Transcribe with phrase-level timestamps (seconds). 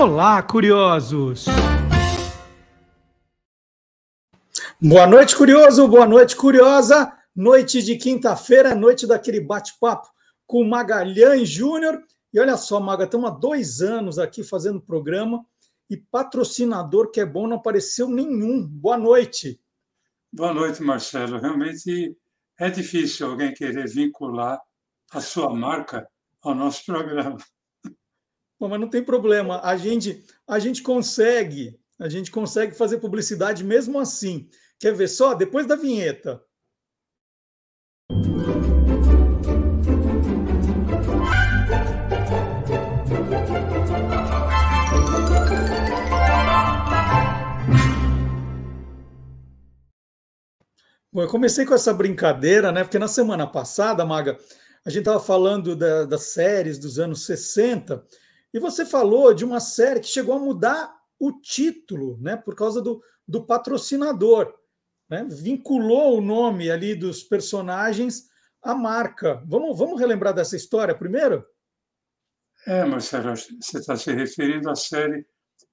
[0.00, 1.44] Olá, curiosos!
[4.80, 5.86] Boa noite, curioso!
[5.86, 7.12] Boa noite, curiosa!
[7.36, 10.08] Noite de quinta-feira, noite daquele bate-papo
[10.46, 12.02] com Magalhães Júnior.
[12.32, 15.44] E olha só, Maga, estamos há dois anos aqui fazendo programa
[15.90, 18.66] e patrocinador que é bom não apareceu nenhum.
[18.66, 19.60] Boa noite.
[20.32, 21.38] Boa noite, Marcelo.
[21.38, 22.16] Realmente
[22.58, 24.58] é difícil alguém querer vincular
[25.12, 26.08] a sua marca
[26.42, 27.36] ao nosso programa.
[28.60, 29.58] Bom, mas não tem problema.
[29.64, 34.50] A gente, a gente consegue, a gente consegue fazer publicidade mesmo assim.
[34.78, 35.32] Quer ver só?
[35.32, 36.42] Depois da vinheta.
[51.10, 52.84] Bom, eu comecei com essa brincadeira, né?
[52.84, 54.36] Porque na semana passada, Maga,
[54.84, 58.04] a gente estava falando da, das séries dos anos 60
[58.52, 62.80] e você falou de uma série que chegou a mudar o título, né, por causa
[62.80, 64.52] do, do patrocinador.
[65.08, 65.26] Né?
[65.30, 68.28] Vinculou o nome ali dos personagens
[68.62, 69.42] à marca.
[69.46, 71.44] Vamos, vamos relembrar dessa história primeiro?
[72.66, 75.26] É, Marcelo, você está se referindo à série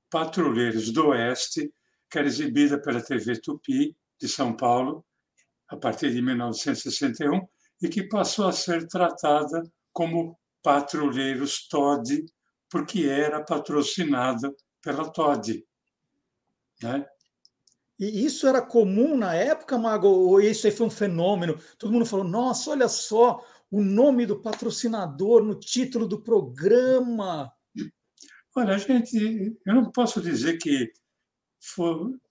[0.10, 1.74] Patrulheiros do Oeste,
[2.10, 5.06] que era exibida pela TV Tupi de São Paulo
[5.68, 7.46] a partir de 1961
[7.82, 12.26] e que passou a ser tratada como Patrulheiros Todd
[12.70, 15.66] porque era patrocinada pela Todd.
[16.82, 17.06] Né?
[18.00, 20.08] E isso era comum na época, Mago?
[20.08, 21.60] Ou isso aí foi um fenômeno?
[21.80, 27.52] Todo mundo falou: nossa, olha só, o nome do patrocinador no título do programa.
[28.56, 30.92] Olha, gente, eu não posso dizer que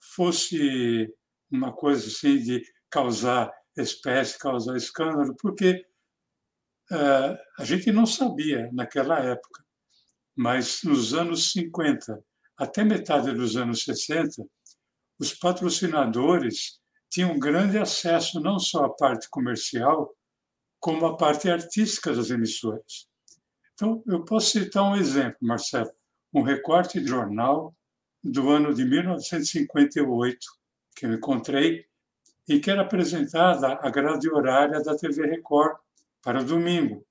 [0.01, 1.13] fosse
[1.51, 5.85] uma coisa assim de causar espécie, causar escândalo, porque
[6.91, 9.66] uh, a gente não sabia naquela época
[10.37, 12.23] mas nos anos 50
[12.57, 14.45] até metade dos anos 60,
[15.19, 16.79] os patrocinadores
[17.11, 20.15] tinham grande acesso não só à parte comercial,
[20.79, 23.09] como à parte artística das emissoras.
[23.75, 25.91] Então, eu posso citar um exemplo, Marcelo,
[26.33, 27.75] um recorte de jornal
[28.23, 30.39] do ano de 1958
[30.95, 31.87] que eu encontrei,
[32.49, 35.79] em que era apresentada a grade horária da TV Record
[36.23, 37.05] para domingo.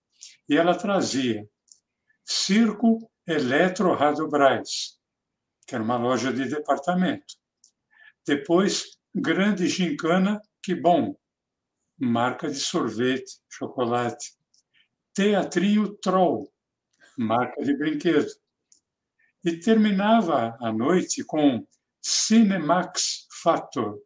[0.50, 1.48] E ela trazia
[2.24, 5.00] Circo Eletro Rádio Braz,
[5.66, 7.36] que era uma loja de departamento.
[8.26, 11.16] Depois, Grande Gincana, que bom,
[11.98, 14.36] marca de sorvete, chocolate.
[15.14, 16.52] Teatrinho Troll,
[17.18, 18.30] marca de brinquedo.
[19.44, 21.66] E terminava a noite com
[22.02, 24.00] Cinemax Factor.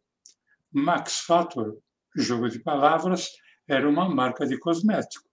[0.72, 1.78] Max Factor,
[2.16, 3.28] jogo de palavras,
[3.66, 5.28] era uma marca de cosmético.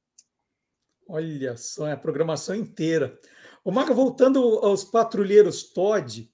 [1.07, 3.17] Olha só, é a programação inteira.
[3.67, 6.31] O Maga, voltando aos patrulheiros Todd,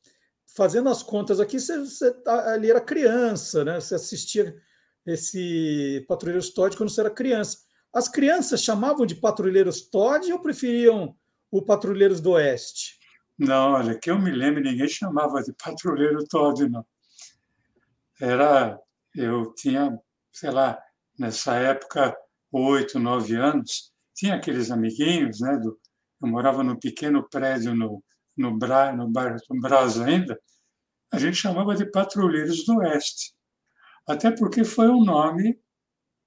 [0.56, 3.82] fazendo as contas aqui, você, você tá, ali era criança, né?
[3.82, 4.56] Você assistia
[5.04, 7.58] esse Patrulheiros Todd quando você era criança.
[7.92, 11.18] As crianças chamavam de Patrulheiros Todd ou preferiam
[11.50, 13.00] o Patrulheiros do Oeste?
[13.36, 16.86] Não, olha, que eu me lembro, ninguém chamava de Patrulheiro Todd, não.
[18.22, 18.80] Era,
[19.16, 20.00] eu tinha,
[20.32, 20.80] sei lá,
[21.18, 22.16] nessa época,
[22.52, 25.80] oito, nove anos, tinha aqueles amiguinhos, né, do,
[26.24, 28.04] eu morava num pequeno prédio no,
[28.38, 30.40] no, Bra, no bairro do Brás ainda,
[31.12, 33.34] a gente chamava de Patrulheiros do Oeste.
[34.08, 35.60] Até porque foi o nome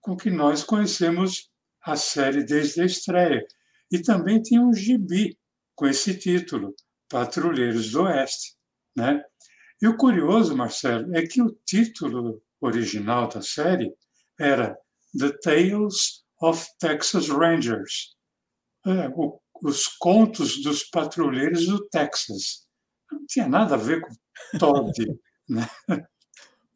[0.01, 1.51] com que nós conhecemos
[1.83, 3.45] a série desde a estreia.
[3.91, 5.39] E também tinha um gibi
[5.75, 6.75] com esse título,
[7.09, 8.57] Patrulheiros do Oeste.
[8.95, 9.23] Né?
[9.81, 13.93] E o curioso, Marcelo, é que o título original da série
[14.39, 14.77] era
[15.19, 18.15] The Tales of Texas Rangers.
[18.87, 22.67] É, o os contos dos patrulheiros do Texas.
[23.11, 24.93] Não tinha nada a ver com Todd.
[25.49, 25.67] né?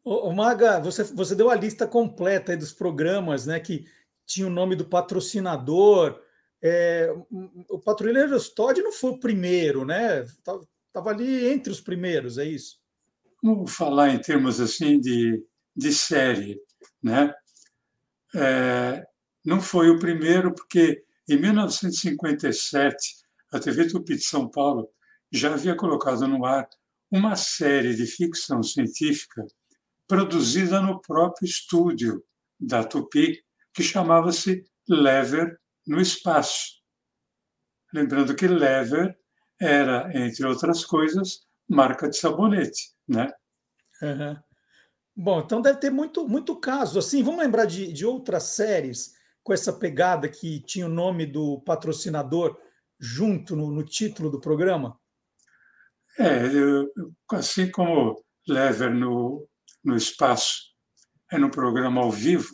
[0.03, 3.85] Ô, Maga, você, você deu a lista completa dos programas né, que
[4.25, 6.19] tinha o nome do patrocinador.
[6.61, 7.13] É,
[7.69, 10.23] o Patrulheiros Todd não foi o primeiro, né?
[10.23, 12.79] Estava ali entre os primeiros, é isso?
[13.43, 15.43] Vamos falar em termos assim de,
[15.75, 16.59] de série,
[17.01, 17.33] né?
[18.35, 19.03] É,
[19.43, 23.15] não foi o primeiro, porque em 1957,
[23.51, 24.89] a TV Tupi de São Paulo
[25.31, 26.67] já havia colocado no ar
[27.11, 29.45] uma série de ficção científica
[30.07, 32.23] produzida no próprio estúdio
[32.59, 33.41] da Tupi,
[33.73, 35.57] que chamava-se Lever
[35.87, 36.81] no Espaço.
[37.93, 39.17] Lembrando que Lever
[39.59, 43.31] era, entre outras coisas, marca de sabonete, né?
[44.01, 44.37] Uhum.
[45.15, 46.97] Bom, então deve ter muito, muito caso.
[46.97, 51.61] Assim, vamos lembrar de, de outras séries com essa pegada que tinha o nome do
[51.61, 52.57] patrocinador
[52.99, 54.99] junto no, no título do programa?
[56.19, 56.91] É, eu,
[57.31, 59.47] assim como Lever no,
[59.83, 60.71] no espaço
[61.31, 62.49] é no programa ao vivo,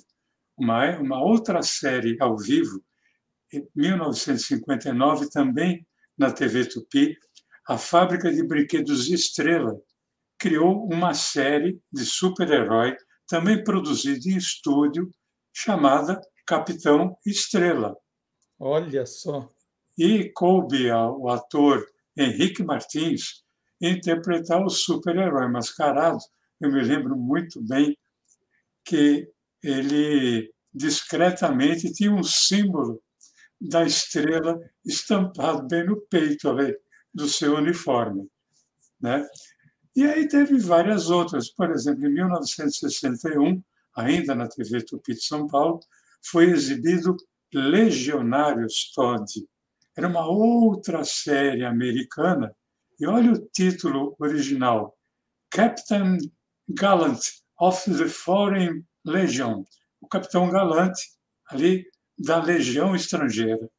[0.58, 2.82] uma, uma outra série ao vivo,
[3.52, 5.86] em 1959, também
[6.18, 7.18] na TV Tupi,
[7.68, 9.76] a fábrica de brinquedos Estrela
[10.38, 12.96] criou uma série de super-herói,
[13.28, 15.10] também produzida em estúdio,
[15.52, 17.96] chamada Capitão Estrela.
[18.58, 19.52] Olha só.
[19.98, 21.86] E coube ao ator
[22.16, 23.44] Henrique Martins
[23.82, 26.20] interpretar o super-herói mascarado.
[26.60, 27.98] Eu me lembro muito bem
[28.86, 29.30] que
[29.62, 33.02] ele discretamente tinha um símbolo
[33.60, 36.76] da estrela estampado bem no peito ali,
[37.14, 38.30] do seu uniforme.
[39.02, 39.28] Né?
[39.96, 41.50] E aí teve várias outras.
[41.50, 43.62] Por exemplo, em 1961,
[43.96, 45.80] ainda na TV Tupi de São Paulo,
[46.24, 47.16] foi exibido
[47.54, 49.26] Legionários Todd.
[49.96, 52.54] Era uma outra série americana.
[53.00, 54.96] E olha o título original:
[55.50, 56.18] Captain
[56.70, 57.20] Gallant
[57.60, 59.64] of the Foreign Legion.
[60.02, 61.02] O Capitão Galante,
[61.50, 61.86] ali
[62.18, 63.70] da Legião Estrangeira.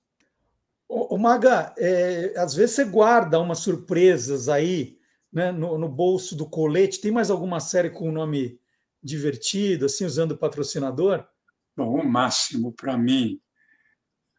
[0.88, 4.96] O, Maga, é, às vezes você guarda umas surpresas aí
[5.30, 7.00] né, no, no, bolso do colete.
[7.00, 8.58] Tem mais alguma série com um nome
[9.02, 11.26] divertido, assim, usando patrocinador?
[11.78, 13.40] Bom, o máximo para mim.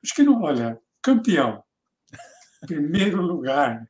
[0.04, 1.64] Acho que não, olha, campeão.
[2.68, 3.90] Primeiro lugar.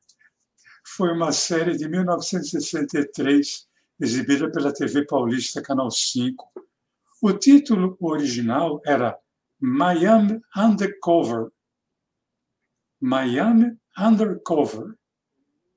[0.96, 3.68] Foi uma série de 1963,
[4.00, 6.48] exibida pela TV Paulista, Canal 5.
[7.24, 9.18] O título original era
[9.60, 11.48] Miami Undercover.
[13.02, 14.94] Miami Undercover.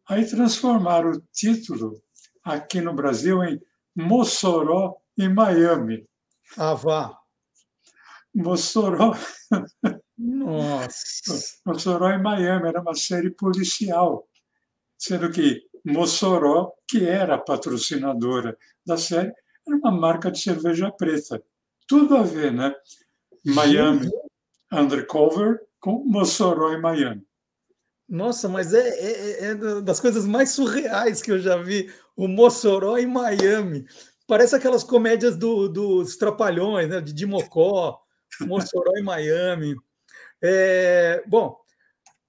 [0.07, 2.03] Aí transformaram o título
[2.45, 3.59] aqui no Brasil em
[3.97, 6.07] Mossoró e Miami.
[6.59, 7.22] Ah, vá.
[8.35, 9.15] Mossoró.
[10.17, 11.59] Nossa.
[11.67, 14.27] Mossoró e Miami era uma série policial,
[14.97, 18.57] sendo que Mossoró, que era a patrocinadora
[18.87, 19.33] da série,
[19.67, 21.43] era uma marca de cerveja preta.
[21.87, 22.75] Tudo a ver, né?
[23.45, 24.09] Miami
[24.73, 27.27] Undercover com Mossoró e Miami.
[28.09, 31.93] Nossa, mas é, é, é, das coisas mais surreais que eu já vi.
[32.17, 33.87] O Mossoró em Miami.
[34.27, 37.01] Parece aquelas comédias do, dos Trapalhões, né?
[37.01, 38.01] de Dimocó,
[38.41, 39.77] Mossoró em Miami.
[40.43, 41.57] É, bom,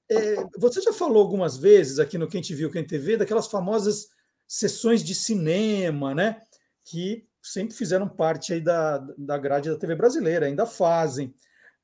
[0.09, 4.09] é, você já falou algumas vezes aqui no Quem Te Viu, Quem TV, daquelas famosas
[4.47, 6.41] sessões de cinema, né?
[6.85, 11.33] Que sempre fizeram parte aí da, da grade da TV brasileira, ainda fazem.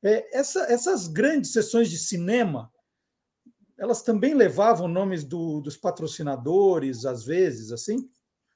[0.04, 2.72] É, essa, essas grandes sessões de cinema,
[3.78, 8.10] elas também levavam nomes do, dos patrocinadores, às vezes, assim?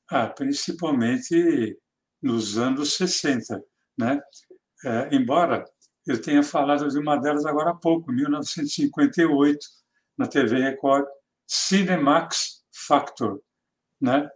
[0.10, 1.78] Ah, principalmente
[2.22, 3.62] nos anos 60,
[3.98, 4.22] né?
[4.86, 5.66] É, embora
[6.06, 9.60] eu tenha falado de uma delas agora há pouco, 1958,
[10.18, 11.06] na TV Record,
[11.48, 13.42] Cinemax Factor,
[14.02, 14.30] né?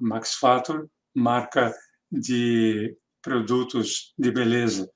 [0.00, 1.74] Max Factor, marca
[2.10, 4.90] de produtos de beleza.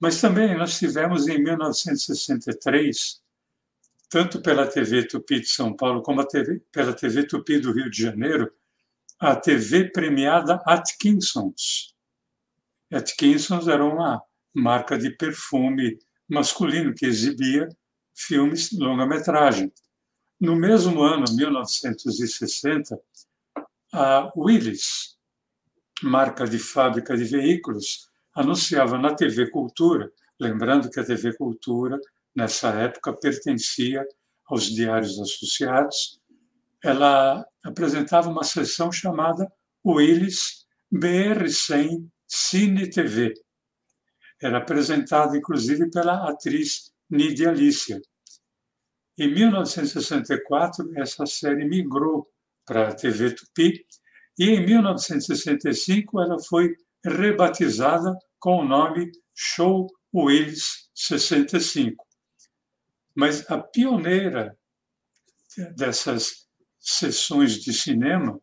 [0.00, 3.22] Mas também nós tivemos em 1963,
[4.08, 8.02] tanto pela TV Tupi de São Paulo como TV, pela TV Tupi do Rio de
[8.02, 8.52] Janeiro,
[9.18, 11.91] a TV premiada Atkinsons.
[12.92, 14.22] Atkinsons era uma
[14.54, 15.98] marca de perfume
[16.28, 17.68] masculino que exibia
[18.14, 19.72] filmes longa-metragem.
[20.40, 22.98] No mesmo ano, 1960,
[23.92, 25.16] a Willis,
[26.02, 31.98] marca de fábrica de veículos, anunciava na TV Cultura, lembrando que a TV Cultura,
[32.34, 34.04] nessa época, pertencia
[34.46, 36.20] aos Diários Associados,
[36.82, 39.50] ela apresentava uma sessão chamada
[39.86, 43.34] Willis BR100 Cine TV.
[44.40, 48.00] Era apresentada, inclusive, pela atriz Nidia Alicia.
[49.18, 52.26] Em 1964, essa série migrou
[52.64, 53.84] para a TV Tupi
[54.38, 56.74] e em 1965 ela foi
[57.04, 62.02] rebatizada com o nome Show Willis 65.
[63.14, 64.56] Mas a pioneira
[65.76, 66.46] dessas
[66.80, 68.40] sessões de cinema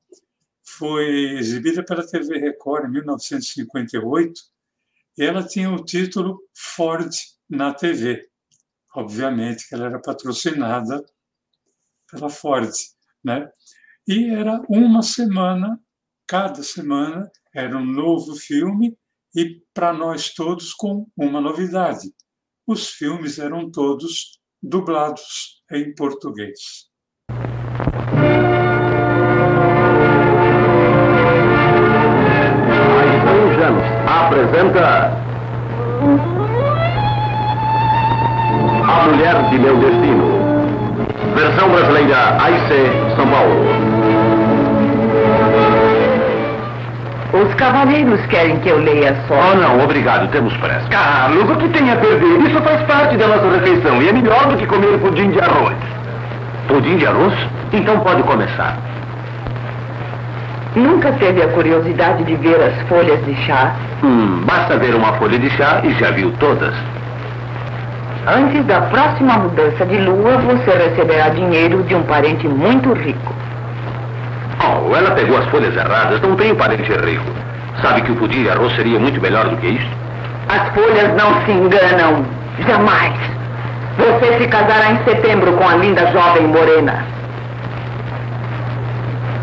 [0.80, 4.42] foi exibida pela TV Record em 1958
[5.18, 7.12] e ela tinha o título Ford
[7.50, 8.30] na TV.
[8.96, 11.06] Obviamente que ela era patrocinada
[12.10, 12.72] pela Ford,
[13.22, 13.52] né?
[14.08, 15.78] E era uma semana,
[16.26, 18.98] cada semana era um novo filme
[19.36, 22.14] e para nós todos com uma novidade.
[22.66, 26.89] Os filmes eram todos dublados em português.
[34.30, 35.12] apresenta.
[38.88, 40.40] A Mulher de Meu Destino.
[41.36, 43.66] Versão brasileira AIC São Paulo.
[47.32, 49.36] Os cavaleiros querem que eu leia só.
[49.36, 50.88] Oh, não, obrigado, temos pressa.
[50.90, 52.40] Carlos, o que tem a perder?
[52.42, 55.76] Isso faz parte da nossa refeição e é melhor do que comer pudim de arroz.
[56.68, 57.34] Pudim de arroz?
[57.72, 58.78] Então pode começar.
[60.80, 63.76] Nunca teve a curiosidade de ver as folhas de chá?
[64.02, 66.74] Hum, basta ver uma folha de chá e já viu todas.
[68.26, 73.34] Antes da próxima mudança de lua, você receberá dinheiro de um parente muito rico.
[74.64, 76.22] Oh, ela pegou as folhas erradas.
[76.22, 77.26] Não tenho parente rico.
[77.82, 79.90] Sabe que o pudim de arroz seria muito melhor do que isso?
[80.48, 82.26] As folhas não se enganam.
[82.66, 83.14] Jamais.
[83.98, 87.04] Você se casará em setembro com a linda jovem morena.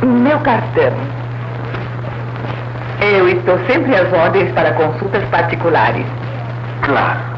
[0.03, 1.16] Meu cartão.
[3.01, 6.07] Eu estou sempre às ordens para consultas particulares.
[6.85, 7.37] Claro.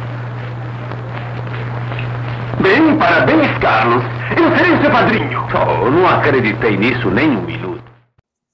[2.62, 4.04] Bem, parabéns, Carlos.
[4.36, 5.40] Eu serei seu padrinho.
[5.54, 7.82] Oh, não acreditei nisso nem um minuto.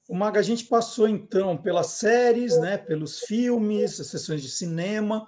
[0.07, 5.27] O Maga, a gente passou então pelas séries, né, pelos filmes, as sessões de cinema.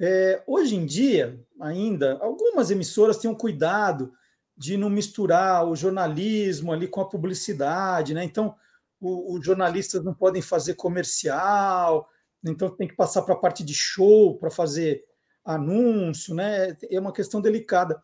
[0.00, 4.12] É, hoje em dia, ainda, algumas emissoras têm um cuidado
[4.56, 8.24] de não misturar o jornalismo ali com a publicidade, né?
[8.24, 8.54] Então,
[9.02, 12.08] os jornalistas não podem fazer comercial,
[12.44, 15.02] então tem que passar para a parte de show para fazer
[15.44, 16.76] anúncio, né?
[16.88, 18.00] É uma questão delicada.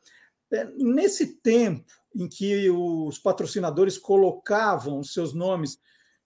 [0.53, 5.79] É, nesse tempo em que os patrocinadores colocavam seus nomes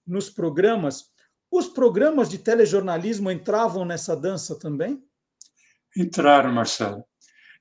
[0.07, 1.11] nos programas,
[1.50, 5.05] os programas de telejornalismo entravam nessa dança também?
[5.95, 7.05] Entraram, Marcelo.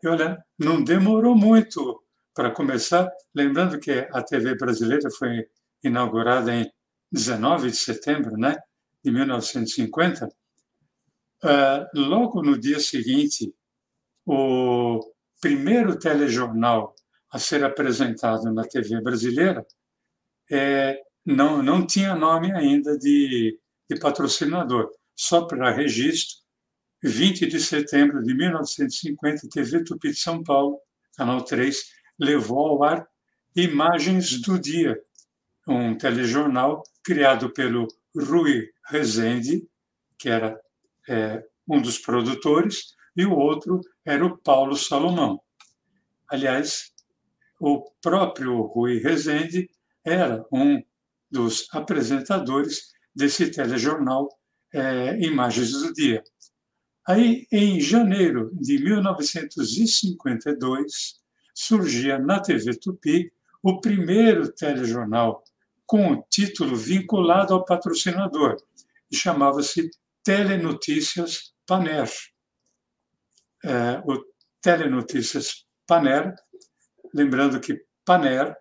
[0.02, 2.02] E olha, não demorou muito
[2.34, 5.46] para começar, lembrando que a TV brasileira foi
[5.84, 6.72] inaugurada em
[7.12, 8.58] 19 de setembro né,
[9.04, 10.30] de 1950,
[11.44, 13.52] Uh, logo no dia seguinte,
[14.24, 15.00] o
[15.42, 16.94] primeiro telejornal
[17.32, 19.66] a ser apresentado na TV brasileira
[20.52, 23.58] é, não, não tinha nome ainda de,
[23.90, 24.92] de patrocinador.
[25.16, 26.38] Só para registro,
[27.02, 30.78] 20 de setembro de 1950, TV Tupi de São Paulo,
[31.18, 31.84] Canal 3,
[32.20, 33.08] levou ao ar
[33.56, 34.96] Imagens do Dia,
[35.68, 39.68] um telejornal criado pelo Rui Rezende,
[40.18, 40.58] que era
[41.08, 45.42] é, um dos produtores, e o outro era o Paulo Salomão.
[46.30, 46.92] Aliás,
[47.60, 49.70] o próprio Rui Rezende
[50.04, 50.82] era um
[51.30, 54.28] dos apresentadores desse telejornal
[54.74, 56.24] é, Imagens do Dia.
[57.08, 61.22] Aí, em janeiro de 1952,
[61.54, 65.44] surgia na TV Tupi o primeiro telejornal
[65.92, 68.56] com o título vinculado ao patrocinador,
[69.12, 69.92] e chamava-se
[70.24, 72.10] Telenotícias Paner.
[73.62, 74.24] É, o
[74.62, 76.34] Telenotícias Paner,
[77.14, 78.56] lembrando que Paner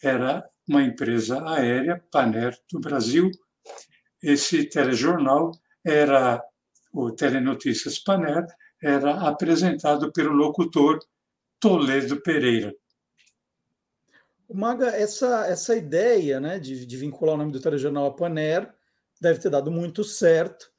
[0.00, 3.32] era uma empresa aérea, Paner do Brasil.
[4.22, 5.50] Esse telejornal
[5.84, 6.40] era
[6.92, 8.46] o Telenotícias Paner
[8.80, 11.00] era apresentado pelo locutor
[11.58, 12.72] Toledo Pereira.
[14.52, 18.72] Maga, essa, essa ideia né, de, de vincular o nome do telejornal a Paner
[19.20, 20.70] deve ter dado muito certo.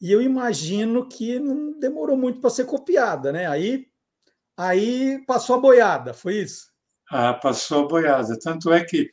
[0.00, 3.46] E eu imagino que não demorou muito para ser copiada, né?
[3.46, 3.86] Aí,
[4.56, 6.72] aí passou a boiada, foi isso?
[7.08, 8.36] Ah, passou a boiada.
[8.38, 9.12] Tanto é que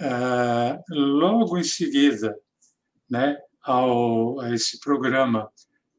[0.00, 2.38] ah, logo em seguida,
[3.10, 5.50] né, ao, a esse programa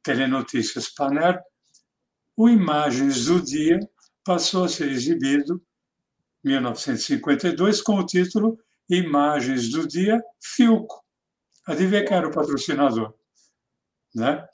[0.02, 1.42] Telenotícias Paner,
[2.38, 3.80] o Imagens do Dia
[4.24, 5.62] passou a ser exibido
[6.46, 11.04] 1952 com o título Imagens do Dia Filco.
[11.66, 13.16] Adivinha quem era o patrocinador?
[14.14, 14.48] Né?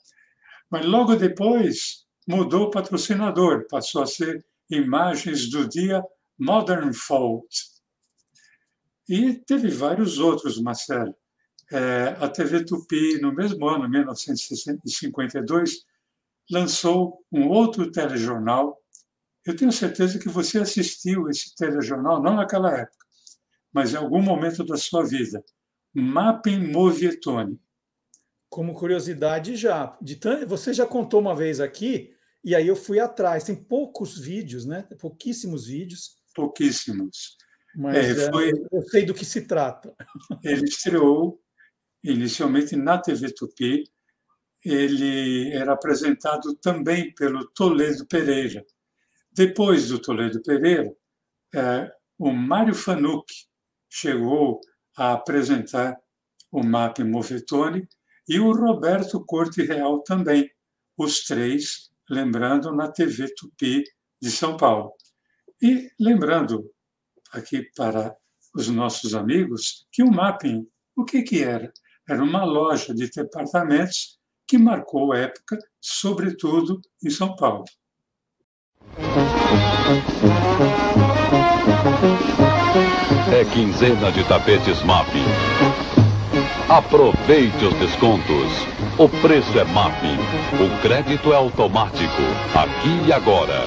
[0.70, 6.02] Mas logo depois mudou o patrocinador, passou a ser Imagens do Dia
[6.38, 7.46] Modern Fault.
[9.06, 11.14] E teve vários outros, Marcelo.
[11.70, 15.84] É, a TV Tupi, no mesmo ano, 1952,
[16.50, 18.81] lançou um outro telejornal.
[19.44, 23.06] Eu tenho certeza que você assistiu esse telejornal, não naquela época,
[23.72, 25.42] mas em algum momento da sua vida.
[25.94, 27.60] Mapping Movietone
[28.52, 29.96] como curiosidade já.
[29.98, 33.44] De você já contou uma vez aqui, e aí eu fui atrás.
[33.44, 34.86] Tem poucos vídeos, né?
[35.00, 36.16] Pouquíssimos vídeos.
[36.34, 37.38] Pouquíssimos.
[37.74, 38.52] Mas é, foi...
[38.70, 39.94] eu sei do que se trata.
[40.44, 41.40] Ele estreou
[42.04, 43.84] inicialmente na TV Tupi.
[44.62, 48.62] Ele era apresentado também pelo Toledo Pereira.
[49.34, 50.94] Depois do Toledo Pereira,
[51.54, 53.24] é, o Mário Fanuc
[53.88, 54.60] chegou
[54.94, 55.98] a apresentar
[56.50, 57.88] o MAP Movetone
[58.28, 60.50] e o Roberto Corte Real também,
[60.98, 63.84] os três, lembrando, na TV Tupi
[64.20, 64.92] de São Paulo.
[65.62, 66.70] E lembrando
[67.32, 68.14] aqui para
[68.54, 71.72] os nossos amigos que o mapping, o que, que era?
[72.06, 77.64] Era uma loja de departamentos que marcou época, sobretudo em São Paulo.
[83.32, 85.08] É quinzena de tapetes MAP.
[86.68, 88.66] Aproveite os descontos.
[88.98, 90.02] O preço é MAP.
[90.60, 92.22] O crédito é automático.
[92.54, 93.66] Aqui e agora.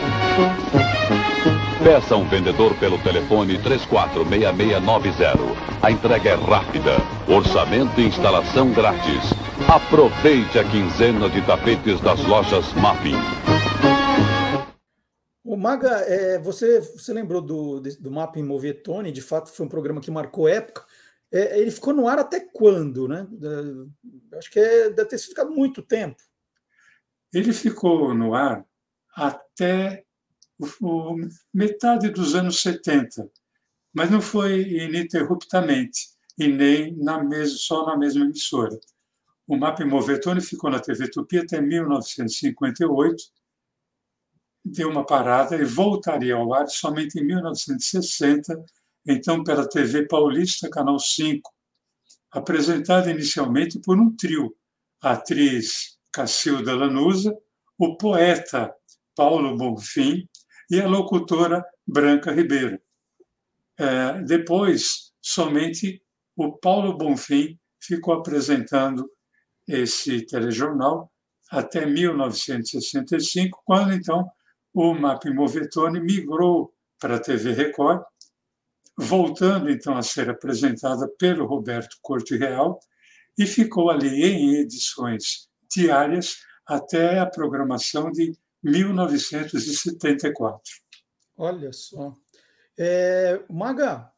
[1.84, 5.55] Peça um vendedor pelo telefone 346690.
[5.82, 6.98] A entrega é rápida.
[7.27, 9.34] Orçamento e instalação grátis.
[9.67, 13.54] Aproveite a quinzena de tapetes das lojas Mapping.
[15.65, 20.00] O Maga, é, você, você lembrou do, do Mapping Movetone, de fato foi um programa
[20.00, 20.86] que marcou época.
[21.31, 23.27] É, ele ficou no ar até quando, né?
[24.38, 26.22] Acho que é, deve ter ficado muito tempo.
[27.34, 28.63] Ele ficou no ar
[29.15, 30.05] até
[30.79, 31.15] o,
[31.51, 33.27] metade dos anos 70,
[33.91, 38.79] mas não foi ininterruptamente e nem na mes só na mesma emissora.
[39.48, 43.24] O MAP Movetone ficou na TV Tupi até 1958,
[44.65, 48.65] deu uma parada e voltaria ao ar somente em 1960,
[49.05, 51.53] então pela TV Paulista, Canal 5,
[52.31, 54.55] apresentada inicialmente por um trio,
[55.01, 57.38] a atriz Cacilda Lanusa,
[57.77, 58.74] o poeta
[59.15, 60.27] Paulo Bonfim
[60.72, 62.79] e a locutora Branca Ribeiro.
[63.77, 66.01] É, depois, somente
[66.36, 69.07] o Paulo Bonfim ficou apresentando
[69.67, 71.12] esse telejornal
[71.51, 74.29] até 1965, quando então
[74.75, 78.03] o MAP Movetone migrou para a TV Record,
[78.98, 82.77] voltando então a ser apresentada pelo Roberto Corte Real
[83.38, 90.62] e ficou ali em edições diárias até a programação de 1974.
[91.38, 92.13] Olha só.
[92.77, 94.12] É, Maga,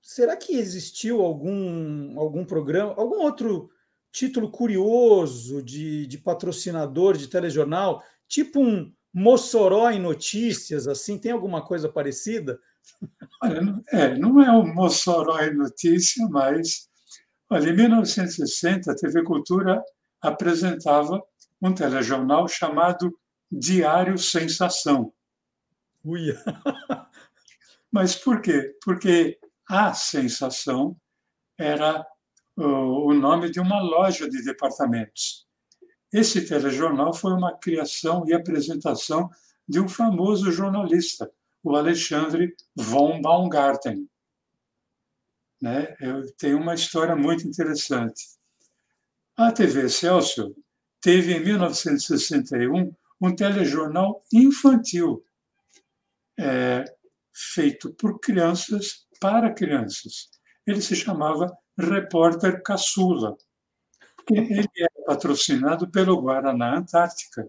[0.00, 3.70] será que existiu algum, algum programa, algum outro
[4.10, 11.64] título curioso de, de patrocinador de telejornal, tipo um Mossoró em Notícias, assim, tem alguma
[11.64, 12.58] coisa parecida?
[13.42, 13.60] Olha,
[13.92, 16.88] é, não é o Mossoró em Notícia, mas
[17.48, 19.82] olha, em 1960 a TV Cultura
[20.20, 21.22] apresentava
[21.60, 23.12] um telejornal chamado
[23.50, 25.12] Diário Sensação.
[26.04, 26.34] Ui.
[27.92, 28.72] Mas por quê?
[28.84, 30.96] Porque a Sensação
[31.58, 32.06] era
[32.56, 35.46] o nome de uma loja de departamentos.
[36.12, 39.30] Esse telejornal foi uma criação e apresentação
[39.68, 41.30] de um famoso jornalista,
[41.62, 44.08] o Alexandre von Baumgarten.
[45.60, 45.94] Né?
[46.00, 48.24] Eu tenho uma história muito interessante.
[49.36, 50.54] A TV Celso
[51.00, 55.24] teve, em 1961, um telejornal infantil,
[56.38, 56.84] é,
[57.32, 60.30] feito por crianças para crianças.
[60.66, 63.36] Ele se chamava Repórter Caçula.
[64.30, 64.66] Ele
[65.06, 67.48] patrocinado pelo Guaraná Antártica,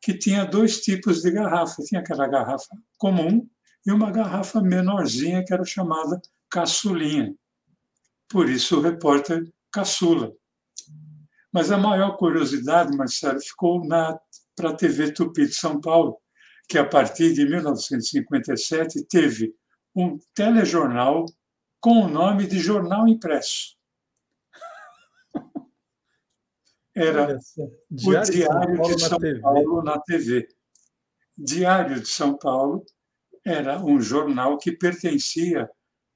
[0.00, 1.82] que tinha dois tipos de garrafa.
[1.82, 3.48] Tinha aquela garrafa comum
[3.84, 7.34] e uma garrafa menorzinha que era chamada caçulinha.
[8.28, 10.32] Por isso o repórter caçula.
[11.52, 16.18] Mas a maior curiosidade, Marcelo, ficou para a TV Tupi de São Paulo,
[16.68, 19.54] que a partir de 1957 teve
[19.94, 21.24] um telejornal
[21.80, 23.75] com o nome de Jornal Impresso.
[26.96, 27.38] Era
[27.90, 30.48] Diário o Diário de São, de São Paulo na TV.
[31.36, 32.82] Diário de São Paulo
[33.44, 35.68] era um jornal que pertencia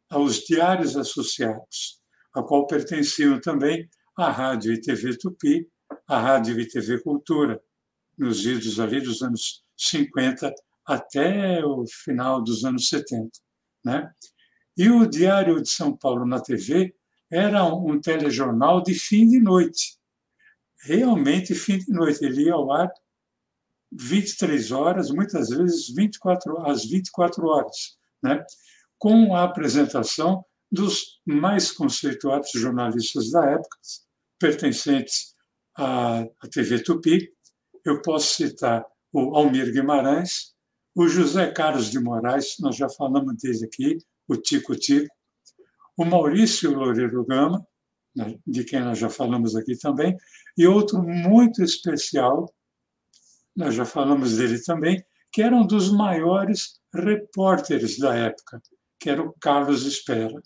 [0.09, 2.01] aos Diários Associados,
[2.33, 5.69] a qual pertenciam também a Rádio e TV Tupi,
[6.09, 7.62] a Rádio e TV Cultura,
[8.16, 10.53] nos idos ali dos anos 50
[10.87, 13.31] até o final dos anos 70.
[13.85, 14.11] Né?
[14.77, 16.95] E o Diário de São Paulo na TV
[17.31, 20.00] era um telejornal de fim de noite.
[20.83, 22.25] Realmente fim de noite.
[22.25, 22.90] Ele ia ao ar
[23.93, 28.45] 23 horas, muitas vezes 24, às 24 horas, né?
[28.99, 33.79] com a apresentação dos mais conceituados jornalistas da época,
[34.38, 35.35] pertencentes
[35.77, 37.33] à TV Tupi,
[37.85, 40.55] eu posso citar o Almir Guimarães,
[40.95, 45.12] o José Carlos de Moraes, nós já falamos dele aqui, o Tico Tico,
[45.97, 47.66] o Maurício Loureiro Gama,
[48.46, 50.16] de quem nós já falamos aqui também,
[50.57, 52.53] e outro muito especial,
[53.57, 58.61] nós já falamos dele também, que era um dos maiores repórteres da época,
[58.99, 60.40] que era o Carlos Espera.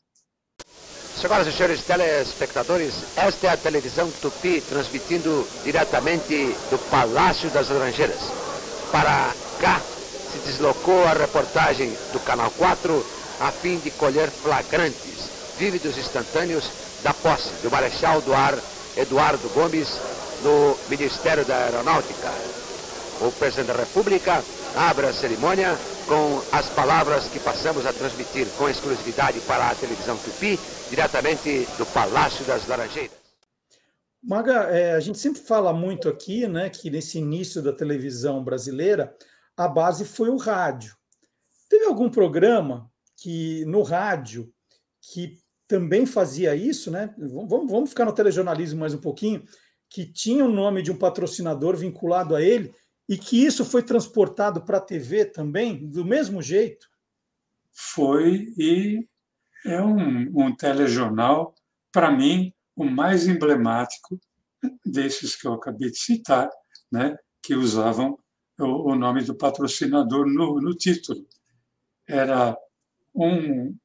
[1.16, 8.20] Senhoras e senhores telespectadores, esta é a televisão Tupi transmitindo diretamente do Palácio das Laranjeiras.
[8.90, 12.92] Para cá se deslocou a reportagem do Canal 4
[13.40, 18.59] a fim de colher flagrantes, vívidos instantâneos da posse do Marechal do Ar
[18.97, 20.01] Eduardo Gomes
[20.43, 22.31] no Ministério da Aeronáutica.
[23.21, 24.43] O presidente da República
[24.75, 25.77] abre a cerimônia
[26.09, 31.85] com as palavras que passamos a transmitir com exclusividade para a televisão Tupi, diretamente do
[31.87, 33.17] Palácio das Laranjeiras.
[34.23, 39.14] Maga, é, a gente sempre fala muito aqui, né, que nesse início da televisão brasileira,
[39.55, 40.97] a base foi o rádio.
[41.69, 44.51] Teve algum programa que no rádio
[45.12, 47.14] que também fazia isso, né?
[47.18, 49.44] Vamos, vamos ficar no telejornalismo mais um pouquinho,
[49.88, 52.74] que tinha o nome de um patrocinador vinculado a ele
[53.09, 56.88] e que isso foi transportado para a TV também, do mesmo jeito?
[57.72, 59.07] Foi e
[59.64, 61.55] é um, um telejornal,
[61.90, 64.20] para mim, o mais emblemático
[64.85, 66.50] desses que eu acabei de citar,
[66.90, 68.18] né, que usavam
[68.59, 71.27] o, o nome do patrocinador no, no título.
[72.07, 72.57] Era
[73.14, 73.77] um,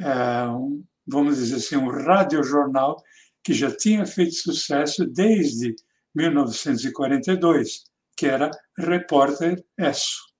[0.00, 2.96] é, um, vamos dizer assim, um radiojornal
[3.42, 5.74] que já tinha feito sucesso desde
[6.14, 7.84] 1942,
[8.16, 10.32] que era Repórter Esso.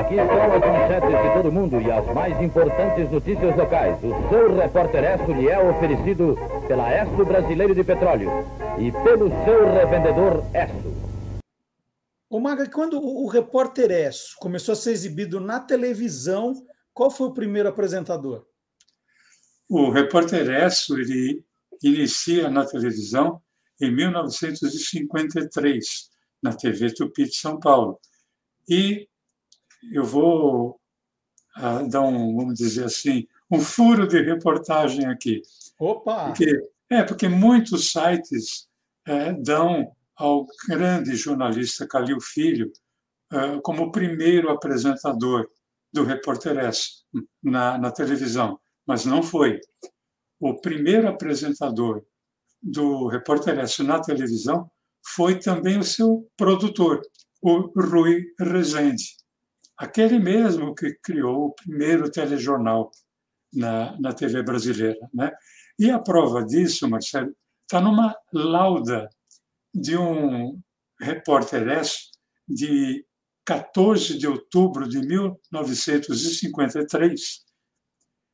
[0.00, 3.96] Aqui estão as manchetes de todo mundo e as mais importantes notícias locais.
[4.02, 8.30] O seu repórter Esso lhe é oferecido pela Esso Brasileiro de Petróleo
[8.78, 11.07] e pelo seu revendedor Esso.
[12.30, 16.52] O Maga, quando o repórter Esso começou a ser exibido na televisão,
[16.92, 18.46] qual foi o primeiro apresentador?
[19.68, 21.42] O repórter Esso ele
[21.82, 23.40] inicia na televisão
[23.80, 26.10] em 1953,
[26.42, 27.98] na TV Tupi de São Paulo.
[28.68, 29.08] E
[29.90, 30.78] eu vou
[31.56, 35.40] uh, dar um, vamos dizer assim, um furo de reportagem aqui.
[35.78, 36.26] Opa!
[36.26, 38.68] Porque, é, porque muitos sites
[39.06, 42.72] é, dão ao grande jornalista Calil Filho
[43.32, 45.48] é, como primeiro apresentador
[45.92, 47.04] do Repórter S
[47.42, 49.60] na, na televisão, mas não foi.
[50.40, 52.04] O primeiro apresentador
[52.62, 54.70] do Repórter S na televisão
[55.14, 57.00] foi também o seu produtor,
[57.40, 59.18] o Rui Rezende
[59.78, 62.90] aquele mesmo que criou o primeiro telejornal
[63.54, 65.08] na, na TV brasileira.
[65.14, 65.30] Né?
[65.78, 69.08] E a prova disso, Marcelo, está numa lauda
[69.74, 70.60] de um
[71.00, 72.10] repórter S
[72.46, 73.02] de
[73.44, 77.46] 14 de outubro de 1953.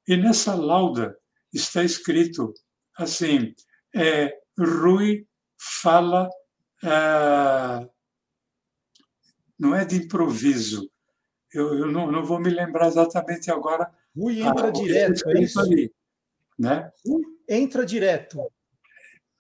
[0.09, 1.15] E nessa lauda
[1.53, 2.55] está escrito
[2.97, 3.55] assim:
[3.95, 6.29] é, Rui fala,
[6.83, 7.87] ah,
[9.59, 10.91] não é de improviso,
[11.53, 13.93] eu, eu não, não, vou me lembrar exatamente agora.
[14.17, 15.61] Rui entra ah, direto, é isso?
[15.61, 15.93] Ali,
[16.59, 16.91] né?
[17.07, 18.41] Rui entra direto.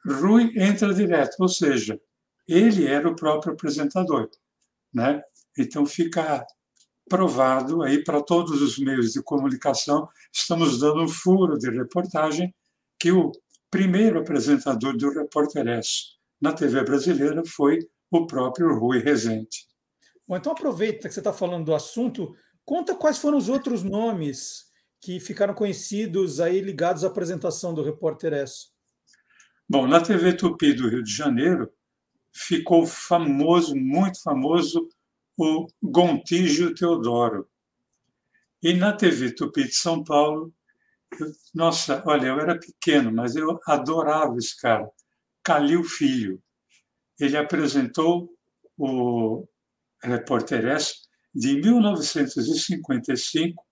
[0.06, 2.00] Rui entra direto, ou seja,
[2.46, 4.28] ele era o próprio apresentador.
[4.92, 5.22] Né?
[5.58, 6.46] Então fica
[7.08, 12.54] provado aí para todos os meios de comunicação, estamos dando um furo de reportagem
[12.98, 13.30] que o
[13.70, 17.78] primeiro apresentador do Repórter S na TV brasileira foi
[18.10, 19.66] o próprio Rui Rezende.
[20.26, 24.64] Bom, então aproveita que você está falando do assunto, conta quais foram os outros nomes
[25.00, 28.73] que ficaram conhecidos aí ligados à apresentação do Repórter S.
[29.68, 31.72] Bom, na TV Tupi do Rio de Janeiro
[32.32, 34.88] ficou famoso, muito famoso,
[35.36, 37.48] o Gontijo Teodoro.
[38.62, 40.52] E na TV Tupi de São Paulo,
[41.18, 44.90] eu, nossa, olha, eu era pequeno, mas eu adorava esse cara,
[45.42, 46.42] Calil Filho.
[47.18, 48.34] Ele apresentou
[48.76, 49.46] o
[50.02, 53.64] Repórter S, de 1955.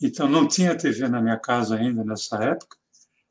[0.00, 2.76] Então, não tinha TV na minha casa ainda nessa época,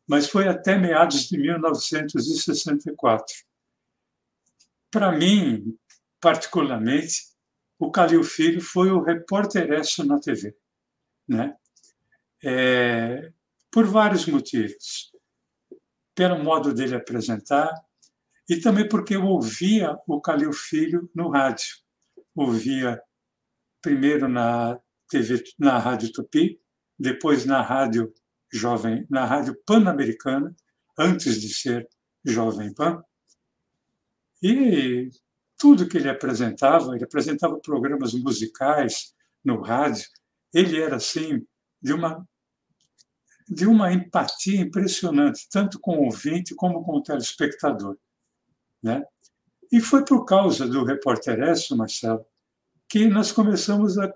[0.08, 3.36] mas foi até meados de 1964.
[4.90, 5.78] Para mim,
[6.20, 7.24] particularmente,
[7.78, 9.70] o Calil Filho foi o repórter
[10.06, 10.56] na TV,
[11.28, 11.56] né?
[12.44, 13.32] É,
[13.72, 15.12] por vários motivos.
[16.16, 17.72] Pelo modo dele apresentar,
[18.50, 21.68] e também porque eu ouvia o Calil Filho no rádio
[22.38, 23.02] ouvia
[23.82, 26.62] primeiro na TV, na Rádio Tupi,
[26.98, 28.14] depois na Rádio
[28.52, 30.56] Jovem, na Rádio Pan-Americana,
[30.98, 31.88] antes de ser
[32.26, 33.04] Jovem Pan.
[34.42, 35.10] E
[35.58, 40.06] tudo que ele apresentava, ele apresentava programas musicais no rádio,
[40.54, 41.46] ele era assim
[41.82, 42.28] de uma
[43.50, 47.98] de uma empatia impressionante, tanto com o ouvinte como com o telespectador,
[48.84, 49.06] né?
[49.72, 52.26] E foi por causa do Repórter S, Marcelo,
[52.90, 54.12] que nós começamos a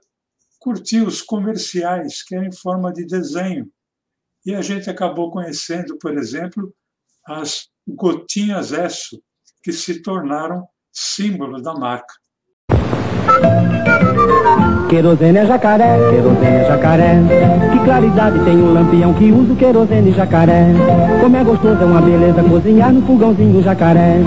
[0.60, 3.72] curtir os comerciais, que eram em forma de desenho.
[4.45, 6.73] E a gente acabou conhecendo, por exemplo,
[7.25, 9.21] as gotinhas Esso,
[9.63, 12.13] que se tornaram símbolo da marca.
[14.91, 17.17] Querosene é jacaré, querosene é jacaré.
[17.71, 20.65] Que claridade tem um lampião que usa o querosene jacaré.
[21.21, 24.17] Como é gostoso, é uma beleza cozinhar no fogãozinho jacaré.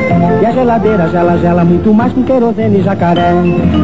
[0.40, 3.34] E a geladeira gela, gela muito mais com querosene jacaré.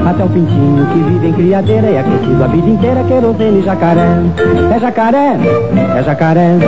[0.09, 4.09] Até o pintinho que vive em criadeira é aquecido a vida inteira, querosene jacaré.
[4.75, 5.37] É jacaré,
[5.99, 6.59] é jacaré,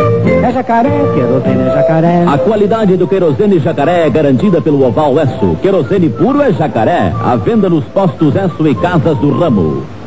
[0.42, 2.25] é jacaré, querosene é jacaré.
[2.27, 5.57] A qualidade do querosene jacaré é garantida pelo Oval Esso.
[5.62, 7.14] Querosene puro é jacaré.
[7.25, 10.02] À venda nos postos Esso e casas do ramo.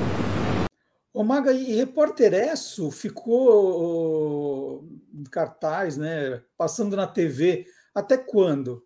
[1.15, 6.43] Ô Maga, e Repórter Esso ficou em cartaz, né?
[6.57, 7.65] Passando na TV.
[7.95, 8.85] Até quando?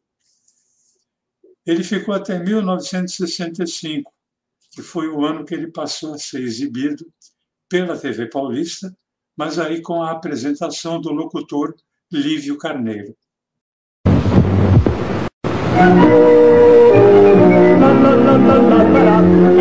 [1.65, 4.13] Ele ficou até 1965,
[4.70, 7.12] que foi o ano que ele passou a ser exibido
[7.68, 8.96] pela TV Paulista,
[9.36, 11.74] mas aí com a apresentação do locutor
[12.12, 13.18] Lívio Carneiro.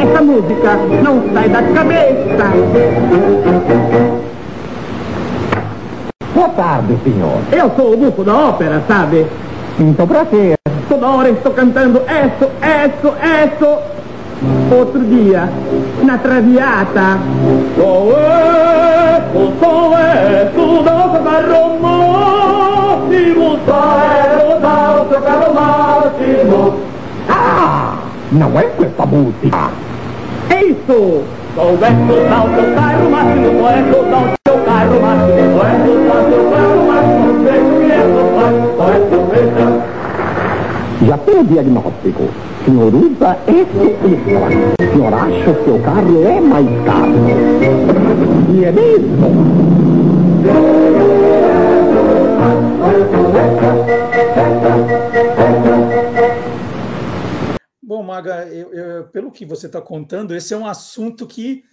[0.03, 0.18] Essa
[0.49, 2.45] música não sai da cabeça.
[6.35, 7.39] Boa tarde, senhor.
[7.53, 9.27] Eu sou o bufo da ópera, sabe?
[9.79, 10.55] Então, pra quê?
[10.89, 13.79] Toda hora estou cantando eso, eso, eso.
[14.75, 15.49] Outro dia,
[16.03, 17.19] na traviata.
[17.77, 21.99] Sou eu, sou dança da romântico,
[23.67, 26.79] sou dança da romântico.
[27.29, 27.97] Ah!
[28.33, 29.88] Não é questa música.
[30.51, 31.25] É isso!
[31.55, 32.25] Sou o dar o seu
[32.75, 35.59] carro máximo, o dar o seu carro máximo, o
[36.07, 38.27] dar o seu carro máximo, sei que é sou
[39.11, 39.29] sou
[41.07, 42.25] Já tem o diagnóstico.
[42.65, 44.49] Senhor usa esse extra.
[44.93, 47.15] Senhor acha que o seu carro é mais caro.
[48.55, 49.29] E é mesmo.
[57.99, 61.65] Bom, Maga, eu, eu, pelo que você está contando, esse é um assunto que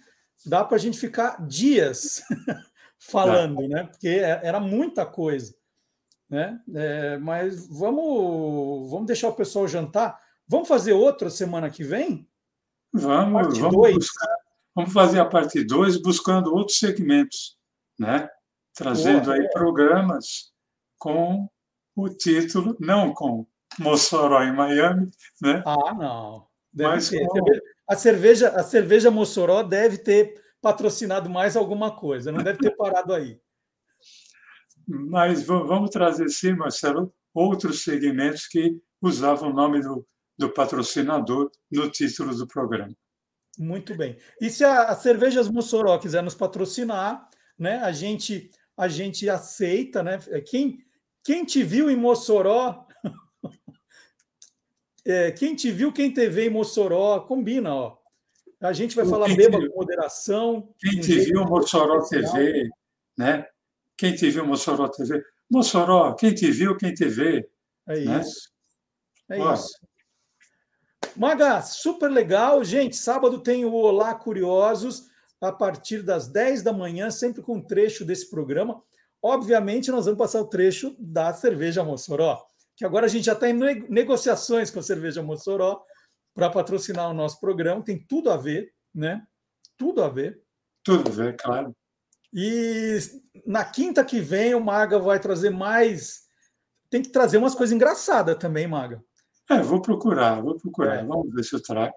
[0.44, 2.20] dá para a gente ficar dias
[2.98, 3.84] falando, né?
[3.84, 5.54] Porque era muita coisa,
[6.28, 6.60] né?
[6.74, 10.20] É, mas vamos, vamos deixar o pessoal jantar.
[10.48, 12.28] Vamos fazer outra semana que vem?
[12.92, 14.36] Vamos, vamos, buscar,
[14.74, 17.56] vamos fazer a parte 2 buscando outros segmentos,
[17.96, 18.28] né?
[18.74, 19.50] Trazendo aí é.
[19.50, 20.52] programas
[20.98, 21.48] com
[21.94, 23.46] o título, não com
[23.78, 25.10] Mossoró em Miami,
[25.40, 25.62] né?
[25.66, 26.46] Ah, não.
[26.72, 27.26] Deve Mas ter.
[27.88, 33.14] A cerveja, a cerveja Mossoró deve ter patrocinado mais alguma coisa, não deve ter parado
[33.14, 33.40] aí.
[34.86, 41.88] Mas vamos trazer sim, Marcelo, outros segmentos que usavam o nome do, do patrocinador no
[41.90, 42.94] título do programa.
[43.58, 44.16] Muito bem.
[44.40, 50.02] E se a, a Cervejas Mossoró quiser nos patrocinar, né, a gente a gente aceita,
[50.02, 50.18] né?
[50.46, 50.78] Quem,
[51.24, 52.86] quem te viu em Mossoró
[55.06, 57.96] é, quem te viu, quem te vê em Mossoró, combina, ó.
[58.60, 60.74] A gente vai falar beba com moderação.
[60.80, 62.68] Quem te viu Mossoró TV,
[63.16, 63.46] né?
[63.96, 65.22] Quem te viu Mossoró TV.
[65.48, 67.48] Mossoró, quem te viu, quem te vê.
[67.86, 68.20] É né?
[68.20, 68.50] isso.
[69.28, 69.54] É ó.
[69.54, 69.78] isso.
[71.14, 72.64] Maga, super legal.
[72.64, 75.08] Gente, sábado tem o Olá Curiosos,
[75.40, 78.82] a partir das 10 da manhã, sempre com um trecho desse programa.
[79.22, 82.44] Obviamente, nós vamos passar o trecho da cerveja Mossoró
[82.76, 83.54] que agora a gente já está em
[83.88, 85.82] negociações com a Cerveja Mossoró
[86.34, 89.26] para patrocinar o nosso programa, tem tudo a ver, né?
[89.78, 90.42] Tudo a ver.
[90.84, 91.74] Tudo a ver, claro.
[92.32, 92.98] E
[93.46, 96.26] na quinta que vem o Maga vai trazer mais.
[96.90, 99.02] Tem que trazer umas coisas engraçadas também, Maga.
[99.50, 100.96] É, vou procurar, vou procurar.
[100.96, 101.04] É.
[101.04, 101.94] Vamos ver se eu trago.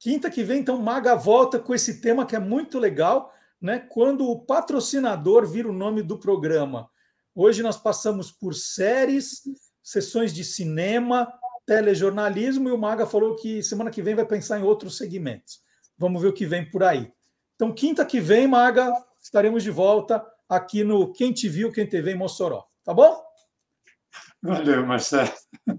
[0.00, 3.78] Quinta que vem, então, Maga volta com esse tema que é muito legal, né?
[3.78, 6.90] Quando o patrocinador vira o nome do programa.
[7.34, 9.42] Hoje nós passamos por séries,
[9.86, 11.32] sessões de cinema,
[11.64, 15.60] telejornalismo, e o Maga falou que semana que vem vai pensar em outros segmentos.
[15.96, 17.12] Vamos ver o que vem por aí.
[17.54, 22.02] Então, quinta que vem, Maga, estaremos de volta aqui no Quem Te Viu, Quem Te
[22.02, 22.66] Vê em Mossoró.
[22.84, 23.24] Tá bom?
[24.42, 25.32] Valeu, Marcelo.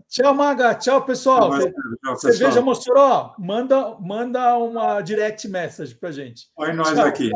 [0.08, 0.74] Tchau, Maga.
[0.76, 1.52] Tchau, pessoal.
[1.60, 6.48] Tchau, Cerveja Mossoró, manda, manda uma direct message para gente.
[6.56, 7.06] Olha nós Tchau.
[7.06, 7.30] aqui.